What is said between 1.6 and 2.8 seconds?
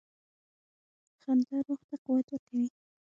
روح ته قوت ورکوي.